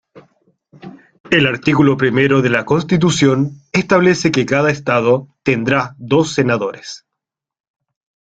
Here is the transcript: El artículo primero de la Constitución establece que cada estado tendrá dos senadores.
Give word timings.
El 1.29 1.45
artículo 1.45 1.95
primero 1.95 2.41
de 2.41 2.49
la 2.49 2.65
Constitución 2.65 3.61
establece 3.71 4.31
que 4.31 4.47
cada 4.47 4.71
estado 4.71 5.27
tendrá 5.43 5.93
dos 5.99 6.33
senadores. 6.33 7.05